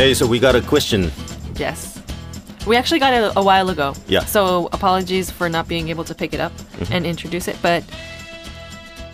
[0.00, 1.12] Hey, so we got a question.
[1.56, 2.02] Yes.
[2.66, 3.92] We actually got it a while ago.
[4.08, 4.24] Yeah.
[4.24, 6.90] So apologies for not being able to pick it up mm-hmm.
[6.90, 7.84] and introduce it, but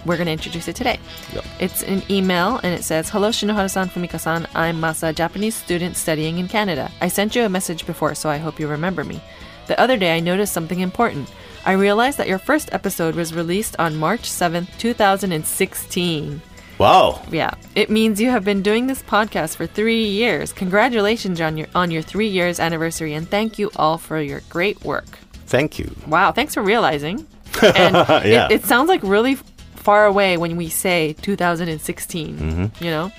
[0.04, 1.00] we're going to introduce it today.
[1.34, 1.44] Yep.
[1.58, 4.46] It's an email and it says Hello, Shinoharu san, Fumika san.
[4.54, 6.92] I'm Masa, Japanese student studying in Canada.
[7.00, 9.20] I sent you a message before, so I hope you remember me.
[9.66, 11.28] The other day, I noticed something important.
[11.64, 16.42] I realized that your first episode was released on March 7th, 2016.
[16.78, 17.22] Wow.
[17.30, 20.52] Yeah, it means you have been doing this podcast for three years.
[20.52, 24.84] Congratulations on your on your three years anniversary, and thank you all for your great
[24.84, 25.18] work.
[25.46, 25.94] Thank you.
[26.06, 27.26] Wow, thanks for realizing.
[27.62, 27.94] And
[28.26, 28.46] Yeah.
[28.46, 29.36] it, it sounds like really
[29.76, 32.36] far away when we say 2016.
[32.38, 32.84] Mm-hmm.
[32.84, 33.12] You know?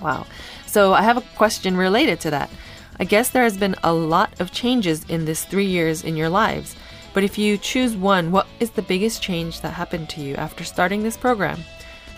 [0.00, 0.26] Wow.
[0.66, 2.50] So I have a question related to that.
[3.00, 6.28] I guess there has been a lot of changes in this three years in your
[6.28, 6.76] lives.
[7.14, 10.62] But if you choose one, what is the biggest change that happened to you after
[10.62, 11.58] starting this program?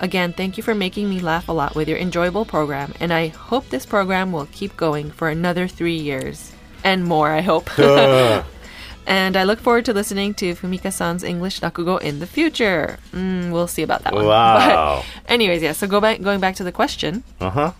[0.00, 3.28] Again, thank you for making me laugh a lot with your enjoyable program, and I
[3.28, 6.52] hope this program will keep going for another three years.
[6.82, 7.68] And more, I hope.
[9.06, 12.98] and I look forward to listening to Fumika san's English Rakugo in the future.
[13.12, 14.24] Mm, we'll see about that one.
[14.30, 15.04] Wow.
[15.04, 17.22] But anyways, yeah, so go back, going back to the question.
[17.40, 17.72] Uh huh.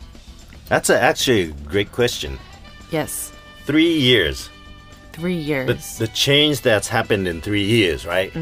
[0.68, 2.38] That's a, actually a great question.
[2.90, 3.32] Yes,
[3.64, 4.50] Three years.
[5.12, 5.68] three years.
[5.98, 8.32] The, the change that's happened in three years, right?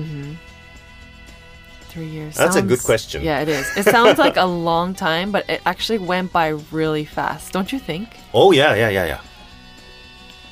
[1.99, 2.37] Three years.
[2.37, 3.25] That's a good question.
[3.25, 3.67] Yeah, it is.
[3.77, 7.81] It sounds like a long time, but it actually went by really fast, don't you
[7.81, 8.09] think?
[8.33, 9.21] Oh, yeah, yeah, yeah, yeah.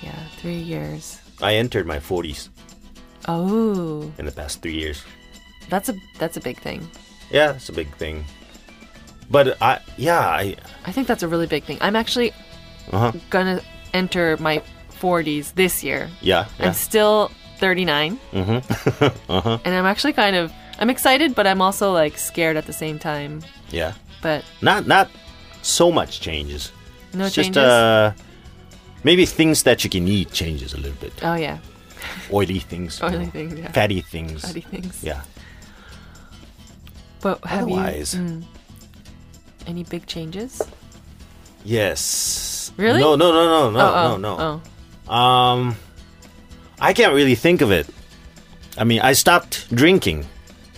[0.03, 1.21] Yeah, three years.
[1.41, 2.49] I entered my 40s
[3.29, 5.05] Oh, in the past three years.
[5.71, 6.81] that's a that's a big thing.
[7.31, 8.25] Yeah, that's a big thing.
[9.31, 11.79] But I, yeah, I, I think that's a really big thing.
[11.81, 12.33] I'm actually
[12.91, 13.13] uh huh.
[13.31, 13.61] gonna
[13.95, 14.63] enter my
[15.01, 16.09] 40s this year.
[16.21, 16.67] Yeah, yeah.
[16.67, 19.31] I'm still 39, Mm-hmm.
[19.33, 19.59] uh-huh.
[19.65, 22.99] and I'm actually kind of I'm excited, but I'm also like scared at the same
[22.99, 23.43] time.
[23.71, 23.93] Yeah.
[24.23, 25.09] But Not, not
[25.63, 26.73] so much changes.
[27.15, 27.55] no It's changes.
[27.55, 28.13] Just, uh,
[29.05, 31.13] maybe things that you can eat changes a little bit.
[31.23, 31.59] oh yeah,
[32.33, 32.99] Oily things.
[33.01, 33.73] you Oily know, things, yeah.
[33.73, 34.43] Fatty things.
[34.45, 35.03] fatty things.
[35.03, 35.23] Yeah.
[37.21, 38.43] But have Otherwise- you mm,
[39.67, 40.61] any big changes?
[41.65, 42.73] Yes.
[42.77, 43.01] Really?
[43.01, 44.61] No, no, no, no, no, oh, no, oh,
[45.09, 45.13] no.
[45.13, 45.77] Um,
[46.81, 47.89] I can't really think of it.
[48.79, 50.27] I mean, I stopped drinking.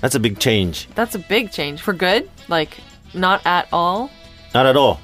[0.01, 0.89] That's a big change.
[0.95, 2.29] That's a big change for good.
[2.49, 2.77] Like
[3.15, 4.11] not at all.
[4.55, 5.01] Not at all.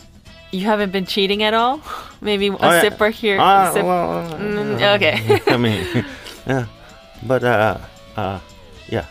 [0.52, 1.80] You haven't been cheating at all.
[2.20, 2.82] Maybe a Oh, yeah.
[2.84, 3.38] sipper here.
[3.40, 5.40] Ah, sip- well, uh, Mm, okay.
[5.52, 5.84] I mean,
[6.46, 6.66] yeah.
[7.26, 7.78] But, uh,
[8.16, 8.38] uh,
[8.88, 9.06] yeah.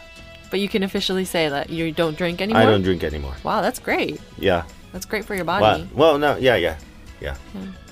[0.51, 2.61] but you can officially say that you don't drink anymore.
[2.61, 3.35] I don't drink anymore.
[3.44, 4.21] Wow, that's great.
[4.38, 4.63] Yeah.
[4.94, 5.88] That's great for your body.
[5.94, 6.77] well, no, yeah, yeah,
[7.19, 7.35] yeah.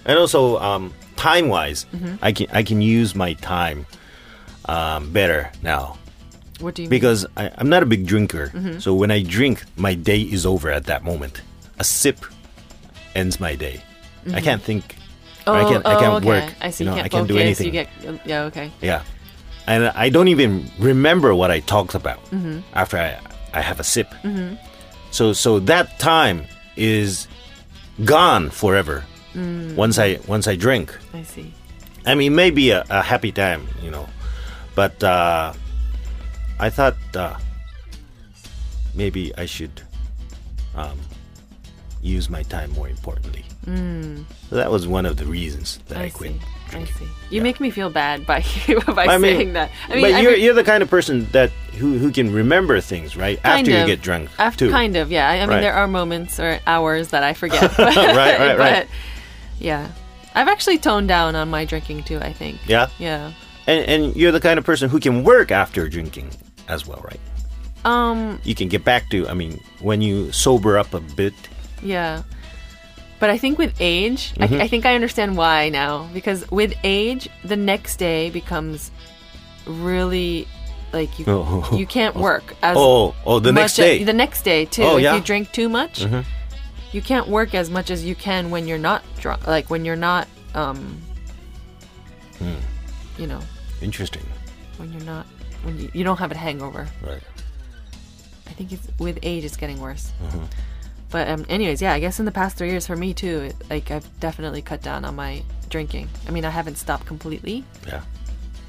[0.05, 2.15] And also, um, time wise, Mm-hmm.
[2.21, 3.85] I can I can use my time
[4.65, 5.97] um, better now
[6.61, 6.89] What do you mean?
[6.89, 8.47] because I'm not a big drinker.
[8.47, 8.79] Mm-hmm.
[8.79, 11.41] So when I drink, my day is over at that moment.
[11.79, 12.23] A sip
[13.15, 13.81] ends my day.
[14.33, 14.95] I can't think.
[15.47, 15.85] Oh, I can't.
[15.85, 16.27] I can't okay.
[16.27, 16.53] work.
[16.61, 16.83] I see.
[16.83, 17.71] You know, you I can't can't do anything.
[17.71, 17.89] Get,
[18.25, 18.71] yeah, okay.
[18.81, 19.01] Yeah,
[19.65, 22.59] and I don't even remember what I talked about Mm-hmm.
[22.73, 23.17] after I
[23.53, 24.13] I have a sip.
[25.09, 26.45] So so that time
[26.77, 27.27] is
[28.05, 29.03] gone forever.
[29.33, 29.75] Mm.
[29.75, 31.51] Once I once I drink, I see.
[32.05, 34.07] I mean maybe a, a happy time, you know,
[34.75, 35.53] but uh,
[36.61, 37.35] I thought uh,
[38.95, 39.81] maybe I should
[40.75, 40.97] um,
[42.01, 43.45] use my time more importantly.
[43.65, 46.05] So that was one of the reasons that I, Mm.
[46.05, 46.31] I, quit.
[46.31, 46.95] I drinking.
[46.95, 47.03] see.
[47.05, 47.43] You Yeah.
[47.43, 48.43] make me feel bad by
[48.95, 49.69] by I mean, saying that.
[49.89, 52.33] I mean, but I you're mean- you're the kind of person that who who can
[52.33, 53.77] remember things right after of.
[53.79, 54.71] you get drunk After, too.
[54.71, 55.29] kind of, yeah.
[55.29, 55.61] I, mean, Right.
[55.61, 57.71] there are moments or hours that I forget.
[57.77, 58.57] But, Right, right, right.
[58.57, 58.87] But
[59.59, 59.89] yeah,
[60.33, 62.19] I've actually toned down on my drinking too.
[62.19, 62.57] I think.
[62.67, 63.31] Yeah, Yeah.
[63.67, 66.31] and and you're the kind of person who can work after drinking
[66.67, 67.19] as well, right?
[67.85, 68.39] Um.
[68.43, 69.27] You can get back to.
[69.27, 71.33] I mean, when you sober up a bit.
[71.81, 72.23] Yeah.
[73.19, 74.55] But I think with age, Mm-hmm.
[74.55, 76.07] I, I think I understand why now.
[76.13, 78.91] Because with age, the next day becomes
[79.67, 80.47] really
[80.93, 81.69] like you Oh.
[81.77, 84.03] you can't work as Oh, oh, the next a- day.
[84.03, 84.83] the next day too.
[84.83, 85.15] Oh, if yeah.
[85.15, 86.05] you drink too much,
[86.91, 89.47] you can't work as much as you can when you're not drunk.
[89.47, 90.99] Like when you're not, um,
[92.39, 92.55] Hmm.
[93.17, 93.39] you know,
[93.81, 94.23] Interesting.
[94.77, 95.25] when you're not
[95.63, 96.87] when you, you don't have a hangover.
[97.05, 97.21] Right.
[98.47, 100.11] I think it's with age, it's getting worse.
[100.23, 100.43] Mm-hmm.
[101.09, 103.55] But um, anyways, yeah, I guess in the past three years for me too, it,
[103.69, 106.09] like I've definitely cut down on my drinking.
[106.27, 108.01] I mean, I haven't stopped completely, Yeah.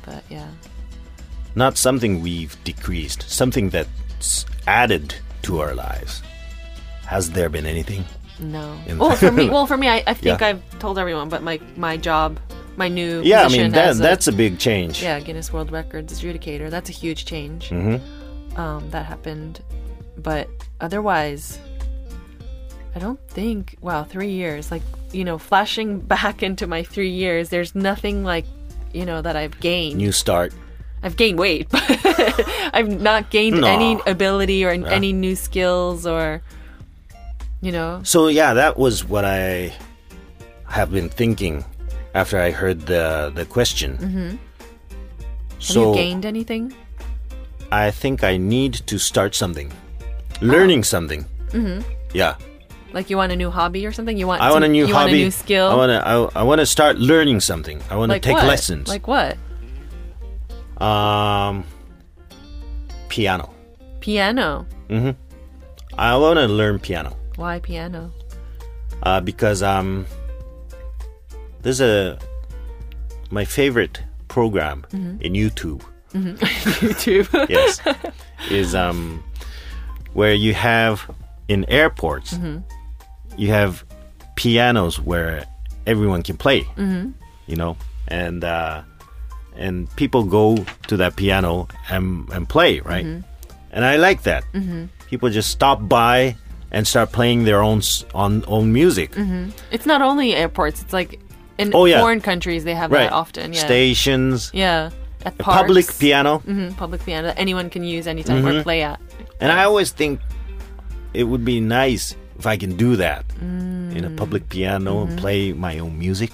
[0.04, 0.48] but yeah.
[1.54, 3.28] Not something we've decreased.
[3.30, 6.22] Something that's added to our lives.
[7.06, 8.04] Has there been anything?
[8.40, 8.76] No.
[8.96, 10.46] Well, for me, well, for me, I, I think Yeah.
[10.48, 12.38] I've told everyone, but my my job,
[12.76, 15.02] my new Yeah, I mean that as a- that's a big change.
[15.02, 16.70] yeah Guinness World Records adjudicator.
[16.70, 17.68] That's a huge change.
[17.70, 18.58] Mm-hmm.
[18.60, 19.60] Um, that happened,
[20.18, 20.48] but
[20.80, 21.58] otherwise,
[22.94, 23.76] I don't think.
[23.80, 24.70] Wow, three years.
[24.70, 24.82] Like
[25.12, 28.44] you know, flashing back into my three years, there's nothing like
[28.92, 29.96] you know that I've gained.
[29.96, 30.52] New start.
[31.02, 31.82] I've gained weight, but
[32.72, 33.66] I've not gained No.
[33.66, 36.42] any ability or any new skills or
[37.60, 38.02] you know.
[38.04, 39.72] So yeah, that was what I
[40.68, 41.64] have been thinking
[42.14, 43.96] after I heard the the question.
[43.98, 44.28] Mm-hmm.
[44.28, 44.38] Have
[45.58, 46.74] So you gained anything?
[47.70, 49.72] I think I need to start something,
[50.40, 51.24] learning something.
[51.52, 51.80] Mm-hmm.
[52.12, 52.36] Yeah,
[52.92, 54.18] Like you want a new hobby or something?
[54.18, 55.12] You want I to- want a new you hobby.
[55.12, 55.68] want a new skill?
[55.70, 55.98] I want to.
[56.04, 57.80] I, I want to start learning something.
[57.88, 58.44] I want to like take what?
[58.46, 58.88] lessons.
[58.88, 59.38] Like what?
[60.76, 61.64] um,
[63.08, 63.48] piano.
[64.00, 64.66] Piano.
[64.88, 65.16] Mm-hmm.
[65.96, 67.16] I want to learn piano.
[67.36, 68.10] Why piano?
[69.02, 70.04] uh, because um,
[71.62, 72.18] there's a
[73.30, 75.20] my favorite program mm-hmm.
[75.20, 75.82] in YouTube.
[76.12, 76.36] Mm-hmm.
[76.86, 77.48] YouTube.
[77.48, 77.80] Yes,
[78.50, 79.22] is um,
[80.12, 81.10] where you have
[81.48, 82.58] in airports, mm-hmm.
[83.36, 83.84] you have
[84.36, 85.44] pianos where
[85.86, 86.66] everyone can play.
[87.46, 87.76] You know,
[88.08, 88.82] and uh,
[89.56, 93.04] and people go to that piano and and play, right?
[93.72, 94.44] And I like that.
[95.08, 96.36] People just stop by
[96.70, 97.82] and start playing their own
[98.14, 99.12] on own music.
[99.70, 100.82] It's not only airports.
[100.82, 101.20] It's like
[101.58, 102.00] in Oh, yeah.
[102.00, 103.52] foreign countries they have right that often.
[103.52, 103.60] Yeah.
[103.64, 104.90] stations Yeah.
[105.24, 105.60] At parks.
[105.60, 108.58] public piano Mhm, public piano that anyone can use anytime Mm-hmm.
[108.58, 108.98] or play at.
[109.40, 110.18] and i always think
[111.14, 113.94] it would be nice if i can do that Mm.
[113.96, 115.10] in a public piano Mm-hmm.
[115.12, 116.30] and play my own music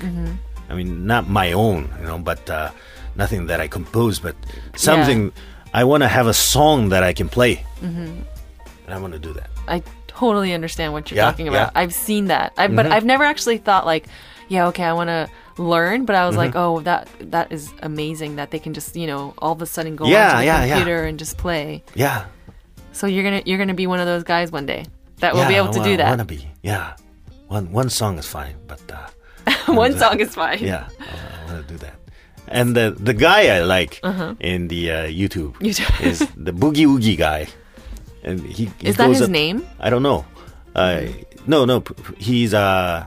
[0.70, 2.70] i mean not my own you know but uh,
[3.16, 4.36] nothing that i compose but
[4.76, 5.32] something
[5.74, 8.24] i want to have a song that i can play Mm-hmm.
[8.86, 11.56] and i want to do that I totally understand what you're Yeah, talking about.
[11.58, 11.66] yeah.
[11.68, 11.78] Mm-hmm.
[11.78, 12.52] I've seen that.
[12.56, 14.06] I, But I've never actually thought like,
[14.48, 15.28] yeah, okay, I want to
[15.62, 16.04] learn.
[16.04, 16.58] But I was like, Mm-hmm.
[16.58, 19.96] oh, that that is amazing that they can just you know all of a sudden
[19.96, 20.74] go Yeah, onto the yeah, yeah.
[20.76, 21.82] computer and just play.
[21.94, 22.24] yeah
[22.92, 24.86] So you're gonna you're gonna be one of those guys one day
[25.20, 26.94] that will be yeah, able to I do wanna- I want to be yeah
[27.48, 29.06] one one song is fine but uh,
[29.84, 30.58] one song is fine.
[30.60, 31.96] yeah i want to do that
[32.48, 34.00] and the the guy i like
[34.40, 35.66] in the uh, youtube Uh-huh.
[35.66, 35.92] YouTube.
[36.10, 37.46] is the boogie woogie guy
[38.22, 39.62] and he, he Is that his up- name?
[39.80, 40.26] I don't know.
[40.74, 41.06] Uh,
[41.46, 41.82] no, no,
[42.18, 42.52] he's.
[42.52, 43.06] Uh,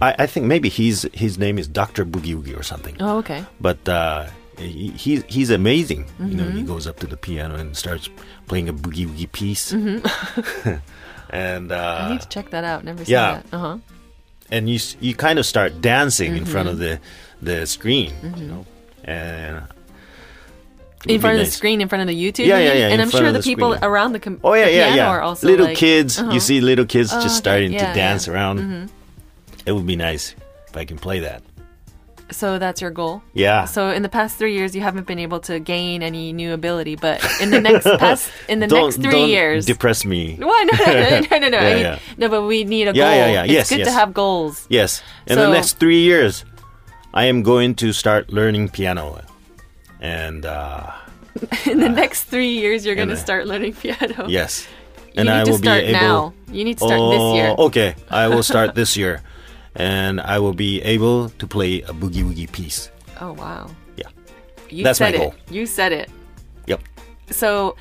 [0.00, 2.96] I, I think maybe he's his name is Doctor Boogie Woogie or something.
[3.00, 3.44] Oh, okay.
[3.60, 4.26] But uh,
[4.58, 6.06] he, he's he's amazing.
[6.20, 6.56] You know, Mm-hmm.
[6.58, 8.08] he goes up to the piano and starts
[8.46, 9.72] playing a boogie woogie piece.
[11.30, 12.84] and I uh, need to check that out.
[12.84, 13.42] Never seen yeah.
[13.42, 13.56] that.
[13.56, 13.78] Uh huh.
[14.50, 16.72] and you you kind of start dancing in front Mm-hmm.
[16.74, 17.00] of the
[17.40, 18.66] the screen, you know,
[19.04, 19.62] and
[21.06, 22.46] In front of the screen, in front of the YouTube.
[22.46, 23.84] Yeah, yeah, yeah, And in I'm sure the, the people screen.
[23.90, 25.08] around the com- Oh yeah, yeah, yeah.
[25.08, 26.32] are also little like- kids, Uh-huh.
[26.32, 27.42] you see little kids Oh, just okay.
[27.42, 28.32] starting Yeah, to dance yeah.
[28.34, 28.86] Mm-hmm.
[29.68, 30.34] It would be nice
[30.66, 31.42] if I can play that.
[32.30, 33.20] So that's your goal.
[33.34, 33.64] Yeah.
[33.66, 36.96] So in the past three years, you haven't been able to gain any new ability,
[36.96, 39.66] but in the next past in the don't next 3 don't years.
[39.66, 40.36] depress me.
[40.40, 41.98] Why no no no no no no, Yeah, I mean, yeah.
[42.16, 43.16] no but we need a Yeah, goal.
[43.20, 43.42] yeah, yeah.
[43.44, 44.66] It's Yes, good to have goals.
[44.70, 45.02] Yes.
[45.26, 46.44] In So- the next three years,
[47.12, 49.20] I am going to start learning piano,
[50.00, 50.92] and uh,
[51.66, 54.28] In the next three years, you're going to uh, start learning piano.
[54.28, 54.66] yes,
[55.12, 56.00] You and need I to will start be able.
[56.00, 56.34] now.
[56.52, 57.48] You need to start this Oh, year.
[57.68, 59.22] Okay, I will start this year,
[59.74, 62.90] and I will be able to play a boogie woogie piece.
[63.20, 63.70] Oh wow.
[63.96, 64.06] Yeah.
[64.70, 65.34] You That's my said goal.
[65.46, 65.52] it.
[65.52, 66.10] You said it.
[66.66, 66.82] Yep.
[67.30, 67.76] So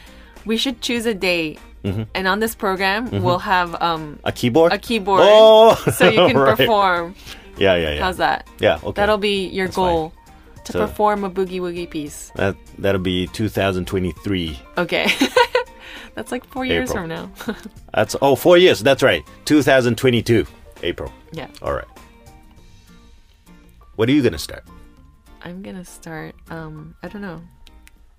[0.46, 4.74] we should choose a day, and on this program we'll have um A keyboard.
[4.74, 6.58] a keyboard, Oh, so you can right.
[6.58, 7.16] perform.
[7.58, 8.02] Yeah, yeah, yeah.
[8.02, 8.48] How's that?
[8.60, 8.80] Yeah.
[8.84, 8.92] Okay.
[9.02, 9.86] That'll be your That's fine.
[9.86, 10.14] goal
[10.66, 12.32] to So- perform a boogie woogie piece.
[12.36, 14.60] That that'll be 2023.
[14.78, 15.08] Okay.
[16.16, 17.32] That's like four years from now.
[17.94, 18.82] That's oh four years.
[18.82, 19.24] That's right.
[19.46, 20.46] 2022
[20.84, 21.12] April.
[21.32, 21.48] Yeah.
[21.62, 21.88] All right.
[23.96, 24.64] What are you gonna start?
[25.42, 26.36] I'm gonna start.
[26.50, 27.42] Um, I don't know.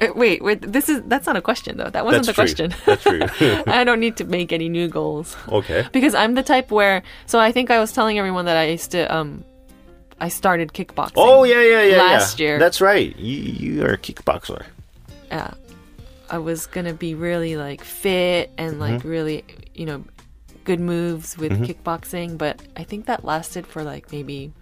[0.00, 0.60] Uh, Wait, wait.
[0.62, 1.90] This is that's not a question though.
[1.90, 2.68] That wasn't That's the true.
[2.68, 2.74] question.
[2.86, 3.62] That's true.
[3.72, 5.88] I don't need to make any new goals okay.
[5.92, 7.02] because I'm the type where.
[7.26, 9.12] So I think I was telling everyone that I used to.
[9.14, 9.44] Um,
[10.20, 11.12] I started kickboxing.
[11.16, 11.96] Oh yeah, yeah, yeah.
[11.96, 12.46] Last yeah.
[12.46, 12.58] year.
[12.60, 13.16] That's right.
[13.16, 14.64] You you are a kickboxer.
[15.30, 15.52] yeah.
[16.30, 19.08] I was gonna be really like fit and like Mm-hmm.
[19.08, 20.04] really, you know,
[20.68, 24.52] good moves with kickboxing, but I think that lasted for like maybe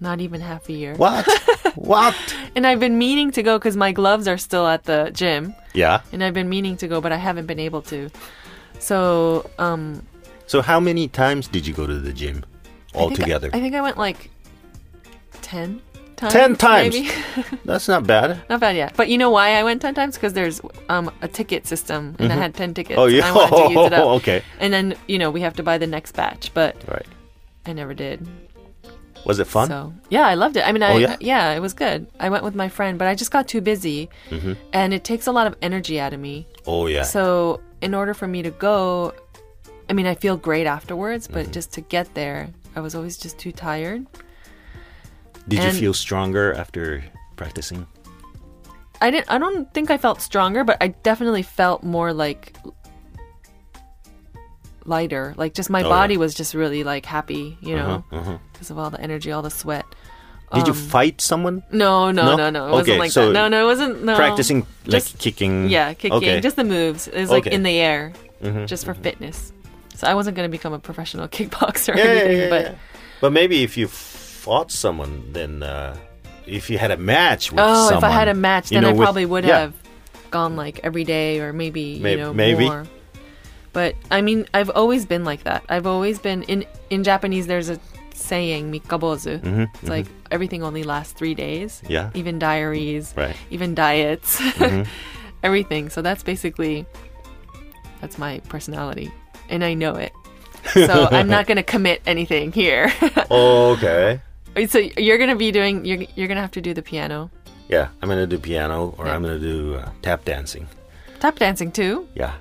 [0.00, 0.94] not even half a year.
[0.96, 1.28] What?
[1.74, 2.16] what?
[2.56, 5.54] And I've been meaning to go because my gloves are still at the gym.
[5.74, 6.00] Yeah.
[6.12, 8.08] and I've been meaning to go, but I haven't been able to.
[8.78, 10.06] So, um,
[10.46, 12.44] So how many times did you go to the gym
[12.94, 14.30] think I- I, think I went like
[15.42, 15.82] ten
[16.14, 16.32] times.
[16.32, 16.94] 10 times?
[16.94, 17.10] maybe.
[17.64, 18.42] That's not bad.
[18.48, 18.90] Not bad, yeah.
[18.96, 20.14] But you know why I went ten times?
[20.16, 22.98] Because there's um a ticket system, and I had ten tickets.
[22.98, 23.28] Oh and yeah.
[23.28, 24.06] I wanted to use it up.
[24.20, 24.42] okay.
[24.60, 27.06] And then you know we have to buy the next batch, but Right.
[27.66, 28.26] I never did.
[29.24, 29.68] Was it fun?
[29.68, 30.66] So yeah, I loved it.
[30.68, 31.16] I mean, I, Oh, yeah?
[31.20, 31.52] yeah?
[31.56, 32.06] it was good.
[32.20, 34.10] I went with my friend, but I just got too busy,
[34.74, 36.46] and it takes a lot of energy out of me.
[36.66, 37.04] oh yeah.
[37.04, 39.14] So in order for me to go,
[39.88, 41.34] I mean, I feel great afterwards, Mm-hmm.
[41.44, 44.06] but just to get there, I was always just too tired.
[45.48, 47.04] Did you feel stronger after
[47.36, 47.86] practicing?
[49.00, 49.30] I didn't.
[49.30, 52.56] I don't think I felt stronger, but I definitely felt more like
[54.84, 55.34] lighter.
[55.36, 56.20] Like just my Oh, body yeah.
[56.20, 58.38] was just really like happy, you know, Uh-huh, uh-huh.
[58.52, 59.84] because of all the energy, all the sweat.
[60.54, 61.64] Did you Um, fight someone?
[61.72, 62.36] No, no, No?
[62.36, 62.66] no, no.
[62.66, 63.32] It Okay, wasn't like so that.
[63.32, 64.04] No, no, it wasn't.
[64.04, 64.14] No.
[64.14, 65.68] Practicing like Just- kicking.
[65.68, 66.40] Yeah, kicking, Okay.
[66.40, 67.08] just the moves.
[67.08, 67.54] It was like Okay.
[67.56, 69.52] in the air, Mhm, just for fitness.
[69.96, 72.74] So I wasn't gonna become a professional kickboxer or Yeah, anything, yeah, but.
[73.20, 73.88] But maybe if you
[74.44, 75.96] fought someone, then uh,
[76.46, 78.82] if you had a match with oh, someone, if I had a match, you then
[78.84, 79.58] know, I with- probably would yeah.
[79.60, 79.74] have
[80.30, 82.66] gone like every day or maybe May- you know maybe.
[82.66, 82.84] more.
[83.72, 85.64] But I mean, I've always been like that.
[85.68, 87.46] I've always been in in Japanese.
[87.48, 87.78] There's a
[88.14, 89.40] saying mikkabozu.
[89.42, 91.82] Mhm, It's like everything only lasts three days.
[91.88, 92.10] Yeah.
[92.14, 93.12] Even diaries.
[93.16, 93.34] Right.
[93.50, 94.38] Even diets.
[94.60, 94.86] Mhm.
[95.42, 95.90] Everything.
[95.90, 96.86] So that's basically
[98.00, 99.10] that's my personality,
[99.48, 100.12] and I know it.
[100.72, 102.92] So I'm not gonna commit anything here.
[103.30, 104.20] okay.
[104.68, 105.84] So you're gonna be doing.
[105.84, 107.30] You're you're gonna have to do the piano,
[107.68, 109.14] Yeah, I'm gonna do piano or Yeah.
[109.14, 110.66] I'm gonna do uh, tap dancing.
[111.20, 112.06] tap dancing too.
[112.14, 112.34] Yeah.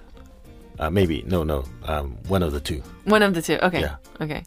[0.79, 1.63] Uh, maybe no, no.
[1.85, 2.81] Um, one of the two.
[3.05, 3.57] One of the two.
[3.61, 3.81] Okay.
[3.81, 3.95] Yeah.
[4.21, 4.43] Okay.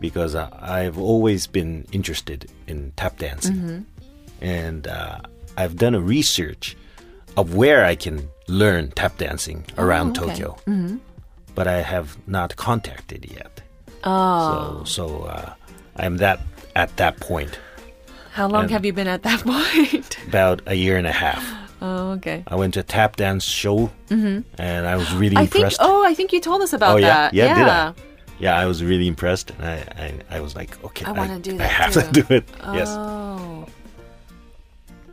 [0.00, 4.44] because uh, I've always been interested in tap dancing, Mm-hmm.
[4.44, 5.18] and uh,
[5.56, 6.76] I've done a research
[7.36, 10.42] of where I can learn tap dancing around Oh, okay.
[10.44, 10.98] Tokyo,
[11.54, 13.62] but I have not contacted yet.
[14.04, 14.84] Oh.
[14.84, 15.54] So, so uh,
[15.96, 16.40] I'm that
[16.76, 17.58] at that point.
[18.32, 20.18] How long and- have you been at that point?
[20.28, 21.42] About a year and a half.
[21.82, 22.44] oh, okay.
[22.46, 24.44] I went to a tap dance show, and
[24.92, 25.36] I was really.
[25.36, 25.56] I think.
[25.56, 25.78] impressed.
[25.80, 27.06] Oh, I think you told us about Oh, yeah?
[27.08, 27.34] that.
[27.34, 27.94] Yeah, did I?
[28.38, 29.76] Yeah, I was really impressed, and I,
[30.30, 32.02] I, I was like, okay, I wanna do I have too.
[32.02, 32.44] to do it.
[32.74, 32.88] Yes.
[32.90, 33.66] Oh.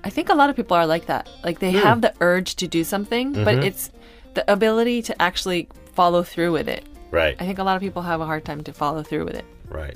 [0.04, 1.30] I think a lot of people are like that.
[1.44, 1.78] Like they Hmm.
[1.88, 3.64] have the urge to do something, but Mm-hmm.
[3.64, 3.90] it's
[4.34, 6.84] the ability to actually follow through with it.
[7.12, 7.38] Right.
[7.40, 9.46] I think a lot of people have a hard time to follow through with it.
[9.70, 9.96] Right.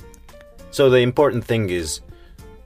[0.71, 2.01] So the important thing is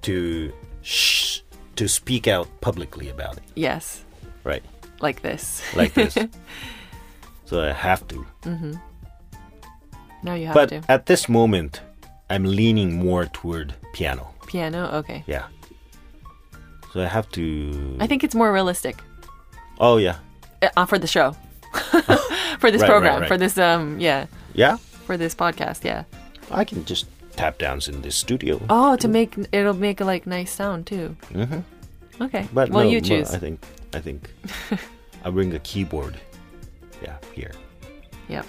[0.03, 1.41] to sh-
[1.75, 3.43] to speak out publicly about it.
[3.55, 4.03] Yes,
[4.43, 4.63] Right.
[5.01, 5.61] like this.
[5.75, 6.17] Like this.
[7.45, 8.25] so I have to.
[10.23, 10.81] now you have but to.
[10.89, 11.81] at this moment,
[12.29, 14.33] I'm leaning more toward piano.
[14.47, 14.89] Piano.
[14.99, 15.23] Okay.
[15.27, 15.45] Yeah.
[16.93, 17.97] So I have to.
[17.99, 18.97] I think it's more realistic
[19.79, 20.17] Oh yeah.
[20.75, 21.35] uh, for the show,
[22.59, 23.27] for this Right, right, program, right.
[23.27, 24.77] for this um yeah, Yeah.
[25.07, 25.83] for this podcast.
[25.85, 26.03] Yeah.
[26.51, 27.05] I can just
[27.41, 28.61] tap dance in this studio.
[28.69, 31.15] Oh, to make it'll make a like nice sound too.
[31.33, 31.63] Mhm.
[32.21, 32.47] Okay.
[32.53, 33.33] But well, no, you choose.
[33.33, 33.59] I think.
[33.93, 34.29] I think.
[35.25, 36.15] I bring a keyboard.
[37.01, 37.17] Yeah.
[37.33, 37.53] Here.
[38.29, 38.45] Yep.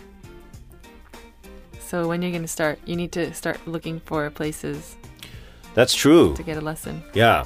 [1.81, 4.97] So when you're gonna start, you need to start looking for places
[5.75, 6.35] That's true.
[6.37, 7.03] to get a lesson.
[7.15, 7.45] Yeah.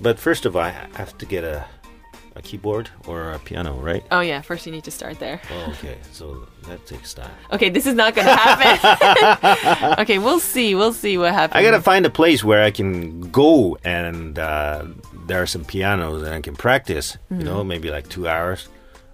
[0.00, 1.64] But first of all, I have to get a
[2.34, 4.02] a keyboard or a piano, right?
[4.10, 5.40] Oh yeah, first you need to start there.
[5.50, 5.98] Oh, okay.
[6.12, 7.30] So that takes time.
[7.52, 9.94] Okay, this is not gonna happen.
[10.00, 10.74] okay, we'll see.
[10.74, 11.56] We'll see what happens.
[11.58, 14.84] I gotta find a place where I can go and uh,
[15.26, 17.16] there are some pianos and I can practice.
[17.30, 17.44] You Mm-hmm.
[17.44, 18.68] know, maybe like two hours.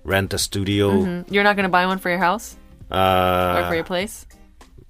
[0.04, 0.90] Rent a studio.
[0.92, 1.24] Mhm.
[1.30, 2.56] You're not gonna buy one for your house
[2.90, 4.26] or for Uh, your place.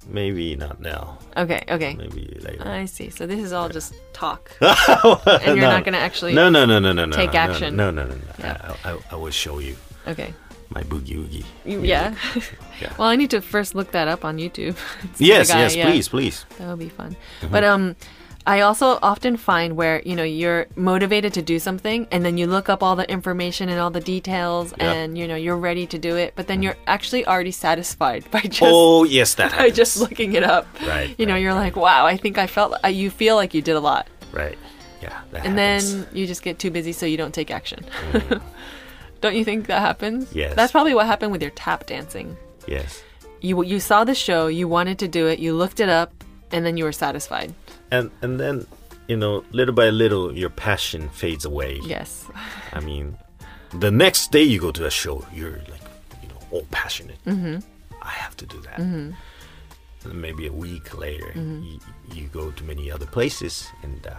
[0.09, 1.19] Maybe not now.
[1.37, 1.63] Okay.
[1.69, 1.95] Okay.
[1.95, 2.67] Maybe later.
[2.67, 3.11] I see.
[3.11, 5.71] So this is all just talk, and you're No.
[5.71, 6.35] not gonna actually.
[6.35, 7.15] no, no, no, no, no, no.
[7.17, 7.77] take no, action.
[7.77, 8.21] No, no, no, no.
[8.39, 8.75] Yeah.
[8.85, 10.35] I, I, I will show you Okay.
[10.71, 11.45] my boogie woogie.
[11.65, 12.15] You- Yeah.
[12.81, 12.93] Yeah.
[12.97, 14.77] well, I need to first look that up on YouTube.
[15.19, 15.91] Yes, guy, yes, yeah.
[15.91, 16.45] please, please.
[16.59, 17.17] That would be fun.
[17.41, 17.53] Mm-hmm.
[17.53, 17.97] But um
[18.49, 22.47] I also often find where, you know, you're motivated to do something and then you
[22.47, 25.99] look up all the information and all the details and you know, you're ready to
[25.99, 30.01] do it, but then you're actually already satisfied by just oh, yes, that by just
[30.01, 30.67] looking it up.
[30.87, 31.75] Right, You know, right, you're right.
[31.75, 34.59] like, "Wow, I think I felt uh, you feel like you did a lot." Right.
[35.03, 35.93] Yeah, that And happens.
[35.93, 37.85] then you just get too busy so you don't take action.
[39.21, 40.25] don't you think that happens?
[40.31, 40.35] Mm.
[40.35, 40.55] Yes.
[40.57, 42.37] That's probably what happened with your tap dancing.
[42.67, 43.03] Yes.
[43.41, 46.13] You you saw the show, you wanted to do it, you looked it up,
[46.51, 47.53] and then you were satisfied.
[47.91, 48.67] And and then,
[49.09, 51.81] you know, little by little your passion fades away.
[51.83, 52.27] Yes.
[52.73, 53.17] I mean,
[53.73, 55.83] the next day you go to a show, you're like,
[56.23, 57.23] you know, all passionate.
[57.25, 57.59] Mm-hmm.
[58.03, 58.77] I have to do that.
[58.79, 59.13] Mm-hmm.
[60.11, 61.81] And maybe a week later, you,
[62.15, 64.15] you go to many other places, and uh,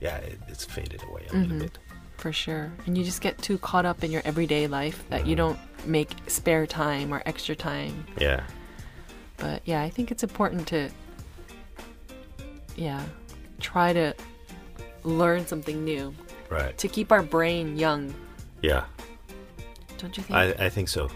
[0.00, 1.42] yeah, it, it's faded away a Mm-hmm.
[1.42, 1.78] little bit.
[2.16, 2.72] For sure.
[2.86, 6.08] And you just get too caught up in your everyday life that you don't make
[6.28, 8.06] spare time or extra time.
[8.18, 8.44] Yeah.
[9.36, 10.88] But yeah, I think it's important to,
[12.76, 13.02] yeah,
[13.60, 14.14] try to
[15.04, 16.14] learn something new
[16.50, 16.76] Right.
[16.78, 18.14] to keep our brain young.
[18.62, 18.84] Yeah.
[19.98, 20.36] Don't you think?
[20.36, 21.08] I, I think so.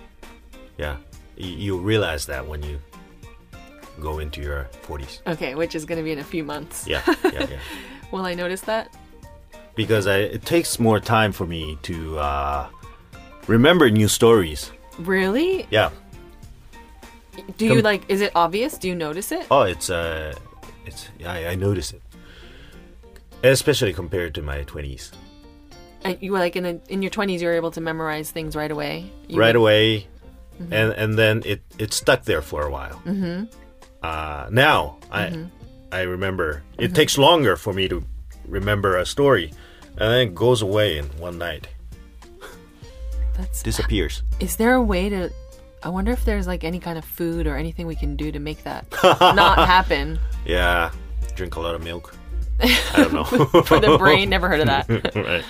[0.79, 0.97] Yeah.
[1.37, 2.79] You, you realize that when you
[4.01, 5.21] go into your 40s.
[5.27, 6.87] okay, which is going to be in a few months.
[6.87, 7.03] Yeah.
[7.25, 7.47] Yeah.
[7.51, 7.59] Yeah.
[8.11, 8.95] Will I notice that?
[9.77, 12.69] because I, it takes more time for me to uh,
[13.47, 14.73] remember new stories.
[14.99, 15.67] Really?
[15.71, 15.91] Yeah.
[17.57, 18.03] Do you Com- like?
[18.11, 18.77] Is it obvious?
[18.77, 19.47] Do you notice it?
[19.51, 20.35] Oh, it's uh,
[20.87, 22.03] it's I, I notice it,
[23.43, 25.13] especially compared to my twenties.
[26.21, 28.71] You were like in the, in your twenties, you were able to memorize things right
[28.71, 29.11] away.
[29.29, 30.07] You right would- away,
[30.59, 33.01] and and then it it stuck there for a while.
[33.05, 33.45] Mm-hmm.
[34.03, 35.47] Uh, now I
[35.93, 38.03] I remember it takes longer for me to
[38.49, 39.53] remember a story,
[39.91, 41.69] and then it goes away in one night,
[43.37, 43.63] That's.
[43.63, 44.23] disappears.
[44.41, 45.31] Is there a way to?
[45.83, 48.39] I wonder if there's like any kind of food or anything we can do to
[48.39, 48.85] make that
[49.21, 50.91] not happen Yeah,
[51.35, 52.15] drink a lot of milk.
[52.63, 53.25] I don't know.
[53.65, 54.29] for the brain.
[54.29, 54.89] Never heard of that.
[55.17, 55.45] right.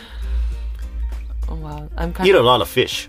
[1.48, 2.42] oh wow, I'm kind Eat of.
[2.42, 3.08] a lot of fish.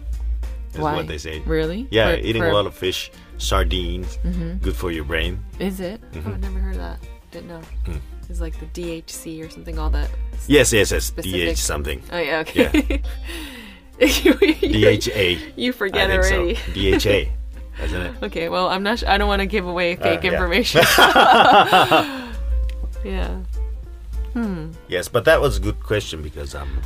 [0.74, 0.96] Is Why?
[0.96, 1.40] what they say.
[1.46, 1.88] Really?
[1.92, 4.18] Yeah, For- eating for- a lot of fish, sardines,
[4.62, 5.44] good for your brain.
[5.60, 6.02] Is it?
[6.02, 6.30] Oh, Mm-hmm.
[6.30, 7.00] I've never heard of that.
[7.32, 7.62] Didn't know.
[7.86, 8.00] Mm.
[8.30, 9.78] It's like the DHC or something.
[9.78, 10.10] All that.
[10.48, 11.04] Yes, yes, yes.
[11.06, 12.02] Specific- DH something.
[12.12, 12.40] Oh yeah.
[12.40, 13.02] Okay.
[14.10, 15.38] DHA.
[15.56, 16.56] You I forget already.
[16.56, 16.62] so.
[16.74, 17.32] DHA,
[17.84, 18.24] isn't it?
[18.24, 19.00] Okay, well, I'm not.
[19.00, 20.32] Sh- I don't want to give away fake Uh, yeah.
[20.34, 20.82] information.
[23.04, 23.40] yeah.
[24.88, 26.82] Yes, but that was a good question because um,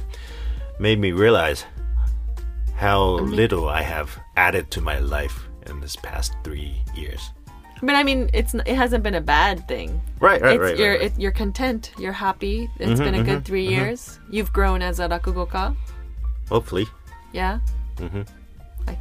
[0.79, 1.65] made me realize
[2.75, 7.29] how little I have added to my life in this past three years.
[7.81, 10.01] But I mean, it's it hasn't been a bad thing.
[10.19, 10.77] Right, right, it's, right.
[10.77, 11.11] you're right, right.
[11.13, 11.91] It, you're content.
[11.99, 12.69] You're happy.
[12.79, 14.19] It's been a Mm-hmm, good 3 years.
[14.29, 15.75] You've grown as a rakugoka.
[16.49, 16.87] Hopefully,
[17.35, 17.59] Yeah.
[17.97, 18.21] Mm-hmm.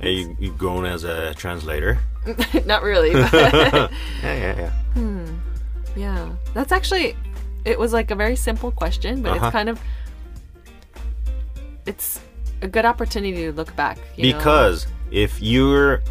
[0.01, 1.99] Think you, you've grown as a translator.
[2.67, 3.11] not really.
[3.33, 3.89] Yeah,
[4.23, 5.27] yeah, yeah.
[5.97, 7.17] yeah, that's actually.
[7.65, 9.47] It was like a very simple question, but Uh-huh.
[9.47, 9.81] it's kind of.
[11.87, 12.21] It's
[12.63, 13.99] a good opportunity to look back.
[14.17, 14.39] You know?
[14.39, 16.03] Because if you're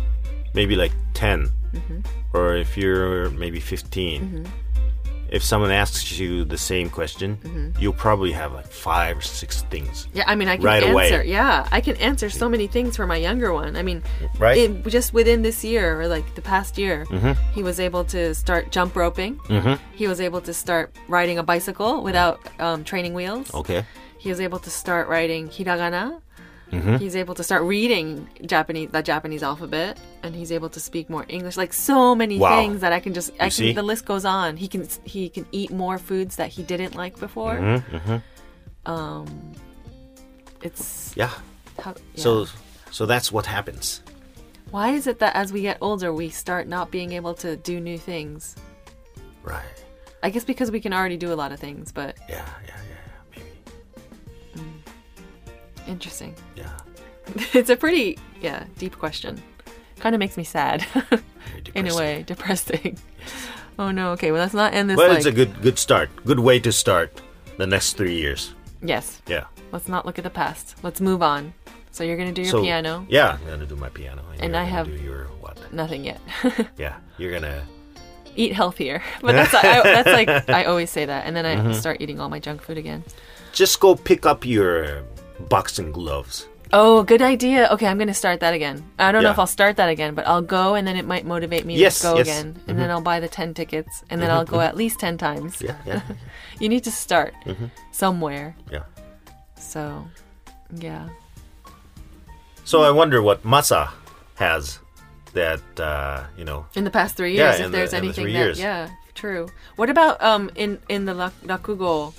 [0.53, 1.99] maybe like 10, Mm-hmm.
[2.37, 4.45] or if you're maybe 15,
[5.33, 7.81] if someone asks you the same question, Mm-hmm.
[7.81, 10.07] you'll probably have like five or six things.
[10.13, 11.11] Yeah, I mean, I can Right away.
[11.11, 11.23] answer.
[11.25, 13.75] Yeah, I can answer so many things for my younger one.
[13.75, 14.03] I mean,
[14.37, 14.57] Right?
[14.57, 17.05] in, just within this year or like the past year,
[17.55, 19.35] he was able to start jump roping.
[19.49, 19.75] Mm-hmm.
[19.95, 23.51] He was able to start riding a bicycle without um, training wheels.
[23.53, 23.83] Okay.
[24.19, 26.21] He was able to start writing hiragana.
[26.73, 26.95] Mm-hmm.
[26.97, 31.25] He's able to start reading Japanese, the Japanese alphabet, and he's able to speak more
[31.29, 31.55] English.
[31.57, 32.59] Like so many Wow.
[32.59, 33.31] things that I can just.
[33.39, 33.73] I can, see?
[33.73, 34.57] the list goes on.
[34.57, 37.55] He can he can eat more foods that he didn't like before.
[37.55, 38.17] Mm-hmm,
[38.91, 39.53] Um,
[40.61, 41.29] it's Yeah.
[41.79, 42.23] how, yeah.
[42.23, 42.47] So,
[42.91, 44.01] so that's what happens.
[44.71, 47.79] Why is it that as we get older, we start not being able to do
[47.79, 48.55] new things?
[49.43, 49.61] Right.
[50.23, 52.92] I guess because we can already do a lot of things, but Yeah, yeah, yeah.
[55.87, 56.35] Interesting.
[56.55, 56.69] Yeah.
[57.53, 59.41] it's a pretty, yeah, deep question.
[59.99, 60.85] Kind of makes me sad
[61.75, 62.97] in a way, depressing.
[63.79, 65.17] oh no, okay, well, let's not end this But like.
[65.17, 66.09] it's a good, good start.
[66.25, 67.21] Good way to start
[67.57, 68.53] the next three years.
[68.81, 69.45] yes, Yeah.
[69.71, 70.75] let's not look at the past.
[70.83, 71.53] Let's move on.
[71.91, 73.05] So you're going to do your so, piano?
[73.07, 75.57] Yeah, I'm gonna do my piano, and, And I have- do your what?
[75.71, 76.19] Nothing yet.
[76.77, 77.63] Yeah, you're gonna.
[78.35, 79.03] Eat healthier.
[79.21, 81.27] But that's, I, that's like, I always say that.
[81.27, 81.73] And then I Mm-hmm.
[81.73, 83.03] start eating all my junk food again.
[83.51, 85.03] Just go pick up your
[85.39, 86.47] boxing gloves.
[86.75, 87.67] Oh, good idea.
[87.71, 88.83] Okay, I'm gonna start that again.
[88.97, 89.33] I don't know Yeah.
[89.33, 91.99] if I'll start that again, but I'll go and then it might motivate me Yes,
[91.99, 92.25] to go yes.
[92.27, 92.59] again.
[92.67, 95.61] And then I'll buy the 10 tickets and then I'll go at least 10 times.
[95.61, 96.01] Yeah, yeah,
[96.59, 97.35] You need to start
[97.91, 98.55] somewhere.
[98.71, 98.83] yeah.
[99.55, 100.03] So,
[100.73, 101.09] yeah.
[102.65, 103.89] So I wonder what Masa
[104.35, 104.79] has
[105.33, 106.65] that uh, you know.
[106.75, 108.39] In the past three Yeah, years, in if the- there's in the anything three that,
[108.39, 108.59] years.
[108.59, 109.47] yeah, true.
[109.75, 111.13] What about um in in the
[111.45, 112.13] rakugo,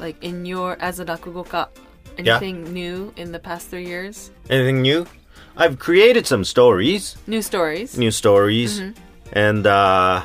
[0.00, 1.68] like in your as a rakugoka,
[2.18, 2.36] Yeah.
[2.36, 4.30] anything new in the past three years?
[4.50, 5.06] Anything new?
[5.56, 7.96] I've created some stories, New stories.
[7.98, 8.92] new stories, Mm-hmm.
[9.38, 10.22] and uh,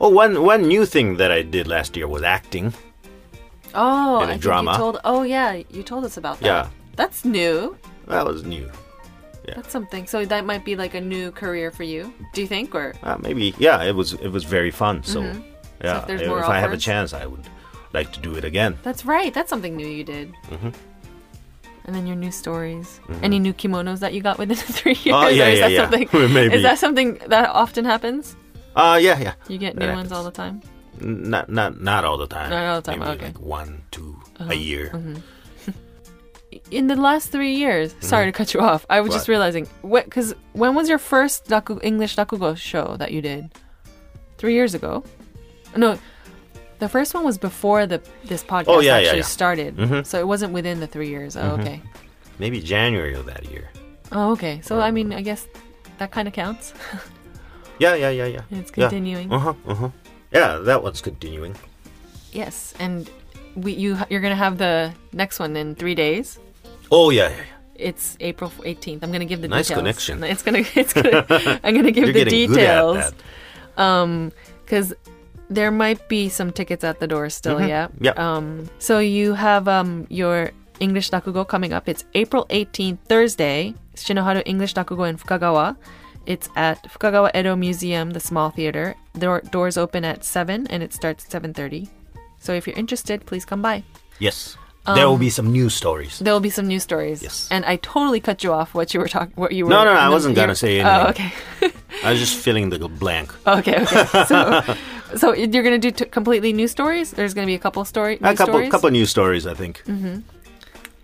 [0.00, 2.72] oh, one one new thing that I did last year was acting.
[3.74, 4.72] Oh, in a I think drama.
[4.72, 4.98] you told.
[5.04, 6.46] Oh yeah, you told us about that.
[6.46, 6.66] Yeah.
[6.96, 7.76] that's new.
[8.08, 8.68] That was new.
[9.46, 10.06] That's something.
[10.06, 12.12] So that might be like a new career for you.
[12.34, 15.02] Do you think, or Uh, maybe yeah, it was it was very fun.
[15.02, 16.10] So yeah, Mm-hmm.
[16.12, 17.42] if more I have a chance, I would
[17.92, 18.78] like to do it again.
[18.82, 19.32] that's right?
[19.34, 20.32] That's something new you did.
[20.50, 20.68] Mm-hmm.
[21.86, 23.00] And then your new stories.
[23.22, 25.16] Any new kimonos that you got within the three years?
[25.16, 25.80] Oh, yeah, is yeah, that yeah.
[26.08, 26.54] Something, Maybe.
[26.54, 28.36] Is that something that often happens?
[28.76, 29.34] Uh yeah, yeah.
[29.48, 30.12] You get new That ones happens.
[30.12, 30.60] all the time.
[31.00, 32.50] Not not not all the time.
[32.50, 33.26] Not all the time, Maybe okay.
[33.26, 33.38] Uh-huh.
[33.38, 34.92] like one, two a year.
[36.70, 38.84] In the last three years, sorry to cut you off.
[38.90, 39.32] I was just Mm-hmm.
[39.32, 39.38] What?
[39.38, 39.68] realizing,
[40.04, 43.50] because when was your first raku, English rakugo show that you did?
[44.38, 45.04] Three years ago?
[45.76, 45.98] No,
[46.80, 49.24] the first one was before the this podcast Oh, yeah, yeah, actually yeah.
[49.38, 49.76] started.
[49.76, 50.04] Mhm.
[50.04, 51.36] So it wasn't within the three years.
[51.36, 51.80] Oh, okay.
[52.38, 53.70] Maybe January of that year.
[54.12, 54.60] Oh, okay.
[54.62, 55.46] So I mean, I guess
[55.98, 56.72] that kind of counts.
[57.80, 58.42] Yeah, yeah, yeah, yeah.
[58.60, 59.32] It's continuing.
[59.32, 59.54] Uh huh.
[59.66, 59.88] Uh huh.
[60.32, 61.54] Yeah, that one's continuing.
[62.30, 63.08] Yes, and
[63.56, 66.38] we you you're gonna have the next one in three days.
[66.92, 67.88] Oh yeah, yeah, yeah.
[67.88, 69.00] it's April 18th.
[69.02, 69.80] I'm going to give the Nice details.
[69.80, 70.22] connection.
[70.32, 72.98] It's going to it's to I'm going to give You're the details.
[72.98, 73.14] at
[73.76, 74.32] that.
[74.66, 74.92] because
[75.50, 77.60] there might be some tickets at the door still.
[77.60, 77.88] Yeah.
[77.88, 78.04] Mm-hmm.
[78.04, 78.18] Yep.
[78.18, 78.70] Um.
[78.78, 81.88] So you have um your English Rakugo coming up.
[81.88, 83.74] It's April 18th, Thursday.
[83.96, 85.76] Shinoharu English Rakugo in Fukagawa.
[86.26, 88.94] It's at Fukagawa Edo Museum, the small theater.
[89.18, 91.88] Door, doors open at seven, and it starts at 7:30.
[92.38, 93.82] So if you're interested, please come by.
[94.20, 94.56] Yes.
[94.96, 96.18] there will be some news stories.
[96.20, 97.22] There will be some news stories.
[97.22, 97.48] Yes.
[97.50, 98.72] And I totally cut you off.
[98.74, 99.34] What you were talking.
[99.36, 99.70] What you were.
[99.70, 101.32] No, no, no, I wasn't gonna say Oh, anything.
[101.60, 101.72] okay.
[102.04, 103.28] I was just filling the blank.
[103.46, 104.04] Okay, okay.
[104.24, 104.38] So,
[105.16, 107.10] so you're gonna do t- completely new stories.
[107.12, 108.18] There's gonna be a couple story.
[108.20, 108.70] New A couple, stories?
[108.70, 109.82] couple news stories, I think.
[109.86, 110.20] Mm-hmm.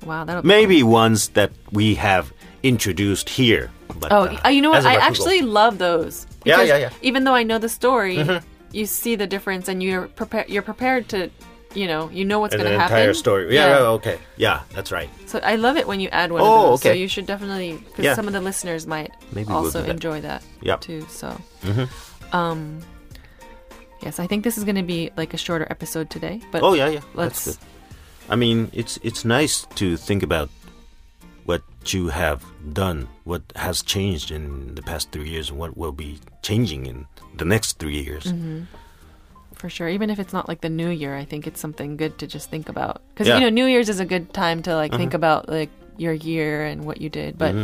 [0.08, 3.70] Wow, that'll be Maybe ones that we have introduced here.
[4.00, 4.84] But, Oh, uh, uh, you know what?
[4.84, 5.08] I a I Rakugo.
[5.08, 6.26] actually love those.
[6.44, 6.90] Yeah, Because yeah, yeah.
[7.02, 8.22] Even though I know the story,
[8.72, 10.48] you see the difference, and you're prepared.
[10.48, 11.30] You're prepared to,
[11.74, 12.96] you know, you know what's going to happen.
[12.96, 13.54] entire story.
[13.54, 14.18] Yeah, yeah, okay.
[14.36, 15.08] Yeah, that's right.
[15.26, 16.82] So I love it when you add one Oh, of those.
[16.82, 17.00] So okay.
[17.00, 18.14] you should definitely, because Yeah.
[18.14, 19.90] some of the listeners might Maybe we'll also that.
[19.90, 20.80] enjoy that Yep.
[20.82, 21.06] too.
[21.08, 21.36] So,
[22.32, 22.80] um,
[24.02, 26.40] yes, I think this is going to be like a shorter episode today.
[26.50, 27.00] But Oh yeah, yeah.
[27.14, 27.44] let's.
[27.44, 27.66] That's good.
[28.28, 30.50] I mean, it's it's nice to think about
[31.44, 35.92] what you have done, what has changed in the past three years, and what will
[35.92, 37.06] be changing in
[37.36, 38.24] the next three years.
[38.24, 38.64] Mm-hmm.
[39.54, 42.18] For sure, even if it's not like the New Year, I think it's something good
[42.18, 43.00] to just think about.
[43.14, 43.34] Because Yeah.
[43.34, 43.44] Mm-hmm.
[43.44, 46.66] you know, New Year's is a good time to like think about like your year
[46.66, 47.38] and what you did.
[47.38, 47.54] But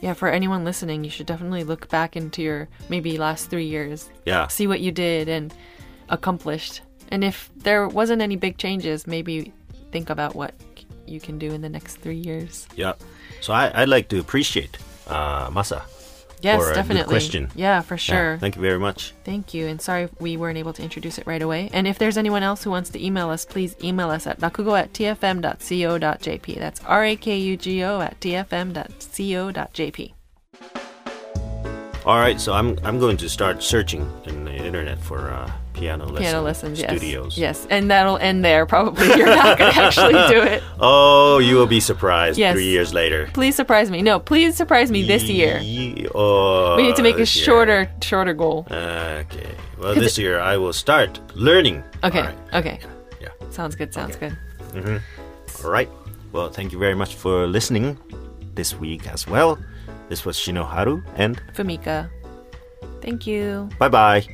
[0.00, 4.10] yeah, for anyone listening, you should definitely look back into your maybe last three years,
[4.26, 5.52] Yeah, see what you did and
[6.08, 6.82] accomplished.
[7.10, 9.52] And if there wasn't any big changes, maybe
[9.92, 10.54] think about what
[11.06, 12.66] you can do in the next three years.
[12.76, 12.94] yeah.
[13.40, 15.82] So I, I'd like to appreciate uh, Masa.
[16.44, 17.12] Yes, For a good definitely.
[17.12, 17.50] question.
[17.54, 18.38] Yeah, for Yeah, sure.
[18.38, 19.12] thank you very much.
[19.24, 21.70] Thank you, and sorry we weren't able to introduce it right away.
[21.72, 24.78] And if there's anyone else who wants to email us, please email us at rakugo
[24.78, 26.58] at tfm.co.jp.
[26.58, 30.12] That's R A K U G O at tfm.co.jp.
[32.06, 36.04] All right, so I'm I'm going to start searching in the internet for uh, piano
[36.04, 36.90] lesson Piano lessons, yes.
[36.90, 37.38] studios.
[37.38, 39.06] Yes, and that'll end there probably.
[39.06, 40.62] You're not going to actually do it.
[40.78, 42.52] Oh, you will be surprised Yes.
[42.54, 43.30] three years later.
[43.32, 44.02] Please surprise me.
[44.02, 45.58] No, please surprise me this year.
[45.60, 47.44] Ye- oh, We need to make a this year.
[47.46, 48.66] shorter, shorter goal.
[48.70, 49.54] Okay.
[49.78, 51.82] Well, this year I will start learning.
[52.04, 52.36] Okay, right.
[52.54, 52.80] okay.
[53.20, 53.28] Yeah.
[53.50, 54.30] Sounds good, sounds Okay.
[54.74, 55.00] good.
[55.64, 55.88] All right.
[56.32, 57.96] Well, thank you very much for listening
[58.54, 59.58] this week as well.
[60.08, 62.10] This was Shinoharu, and Fumika.
[63.00, 63.68] Thank you.
[63.78, 64.26] bye bye.